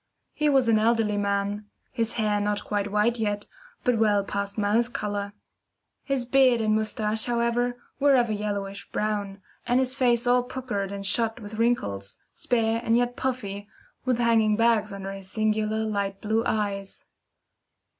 He 0.33 0.49
was 0.49 0.67
an 0.67 0.79
elderly 0.79 1.15
man 1.15 1.67
his 1.91 2.13
hair 2.13 2.41
not 2.41 2.63
quite 2.65 2.91
white 2.91 3.19
yet, 3.19 3.45
but 3.83 3.99
well 3.99 4.23
past 4.23 4.57
mouse 4.57 4.87
colour. 4.87 5.33
His 6.01 6.25
beard 6.25 6.59
and 6.59 6.73
moustache, 6.75 7.25
however, 7.27 7.77
were 7.99 8.15
of 8.15 8.27
a 8.27 8.33
yellowish 8.33 8.89
brown, 8.91 9.43
and 9.67 9.79
his 9.79 9.93
face 9.93 10.25
all 10.25 10.41
puckered 10.41 10.91
and 10.91 11.05
shot 11.05 11.39
with 11.39 11.53
wrinkles, 11.59 12.17
spare 12.33 12.81
and 12.83 12.97
yet 12.97 13.15
puffy, 13.15 13.67
with 14.03 14.17
hanging 14.17 14.55
bags 14.55 14.91
under 14.91 15.11
his 15.11 15.29
singular 15.29 15.85
light 15.85 16.19
blue 16.19 16.43
eyes. 16.47 17.05